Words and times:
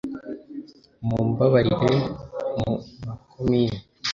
mumbabarire 1.07 1.95
mu 2.57 2.71
makomini'.. 3.05 3.81